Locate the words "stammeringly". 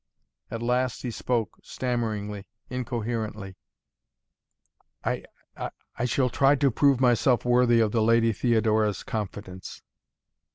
1.61-2.47